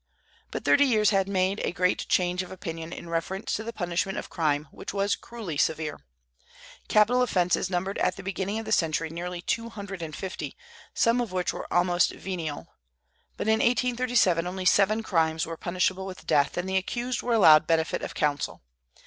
[0.49, 4.17] But thirty years had made a great change of opinion in reference to the punishment
[4.17, 5.99] of crime, which was cruelly severe.
[6.87, 10.57] Capital offences numbered at the beginning of the century nearly two hundred and fifty,
[10.95, 12.67] some of which were almost venial;
[13.37, 17.67] but in 1837 only seven crimes were punishable with death, and the accused were allowed
[17.67, 18.63] benefit of counsel.